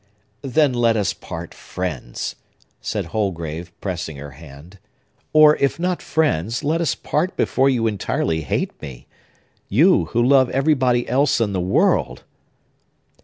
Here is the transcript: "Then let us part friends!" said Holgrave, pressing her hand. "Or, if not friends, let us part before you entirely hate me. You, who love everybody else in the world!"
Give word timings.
"Then 0.41 0.73
let 0.73 0.97
us 0.97 1.13
part 1.13 1.53
friends!" 1.53 2.35
said 2.81 3.05
Holgrave, 3.13 3.71
pressing 3.81 4.17
her 4.17 4.31
hand. 4.31 4.79
"Or, 5.31 5.57
if 5.57 5.79
not 5.79 6.01
friends, 6.01 6.63
let 6.63 6.81
us 6.81 6.95
part 6.95 7.37
before 7.37 7.69
you 7.69 7.85
entirely 7.85 8.41
hate 8.41 8.81
me. 8.81 9.05
You, 9.69 10.05
who 10.05 10.23
love 10.23 10.49
everybody 10.49 11.07
else 11.07 11.39
in 11.39 11.53
the 11.53 11.61
world!" 11.61 12.23